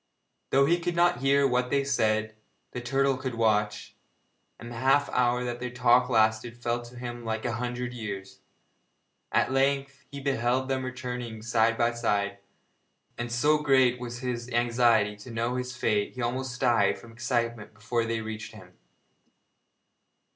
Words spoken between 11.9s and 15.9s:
side, and so great was his anxiety to know his